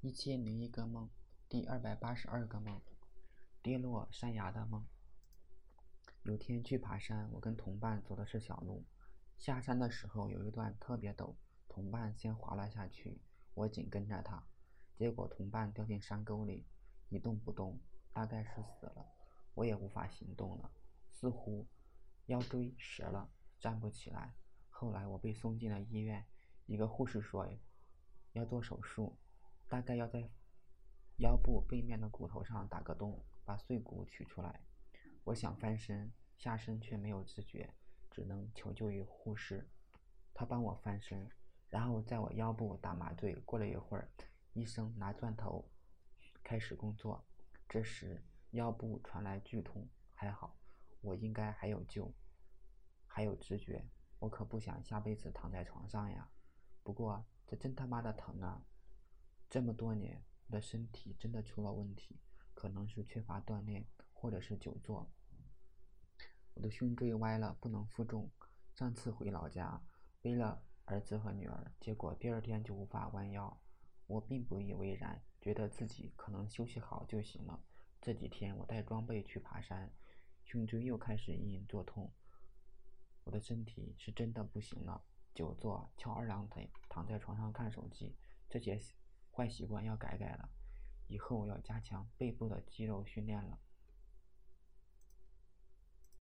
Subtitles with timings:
[0.00, 1.10] 一千零一个梦，
[1.48, 2.80] 第二百八十二个梦，
[3.60, 4.86] 跌落山崖的梦。
[6.22, 8.86] 有天去爬山，我跟同伴走的是小路，
[9.38, 11.34] 下山的时候有一段特别陡，
[11.66, 13.20] 同伴先滑了下去，
[13.54, 14.46] 我紧跟着他，
[14.94, 16.64] 结果同伴掉进山沟里，
[17.08, 17.80] 一动不动，
[18.12, 19.04] 大概是死了，
[19.54, 20.70] 我也无法行动了，
[21.10, 21.66] 似乎
[22.26, 23.28] 腰椎折了，
[23.58, 24.36] 站不起来。
[24.70, 26.24] 后来我被送进了医院，
[26.66, 27.48] 一个护士说
[28.30, 29.18] 要做手术。
[29.68, 30.30] 大概要在
[31.18, 34.60] 腰部背面的骨头上打个洞，把碎骨取出来。
[35.24, 37.74] 我想翻身，下身却没有知觉，
[38.10, 39.68] 只能求救于护士。
[40.32, 41.28] 他帮我翻身，
[41.68, 43.34] 然后在我腰部打麻醉。
[43.40, 44.08] 过了一会儿，
[44.54, 45.68] 医生拿钻头
[46.42, 47.22] 开始工作。
[47.68, 50.56] 这时腰部传来剧痛，还好，
[51.02, 52.10] 我应该还有救，
[53.06, 53.84] 还有知觉。
[54.18, 56.30] 我可不想下辈子躺在床上呀。
[56.82, 58.64] 不过这真他妈的疼啊！
[59.50, 62.20] 这么多年，我的身体真的出了问题，
[62.52, 65.10] 可能是缺乏锻炼，或者是久坐。
[66.52, 68.30] 我的胸椎歪了，不能负重。
[68.74, 69.82] 上次回老家，
[70.20, 73.58] 背了儿子和女儿，结果第二天就无法弯腰。
[74.06, 77.64] 我并不以为然，觉得自己可能休息好就行了。
[78.02, 79.90] 这几天我带装备去爬山，
[80.44, 82.12] 胸椎又开始隐隐作痛。
[83.24, 85.02] 我的身体是真的不行了，
[85.34, 88.14] 久坐、翘二郎腿、躺在床上看手机，
[88.50, 88.78] 这些。
[89.38, 90.48] 坏习惯要改改了，
[91.06, 93.56] 以后要加强背部的肌肉训练了。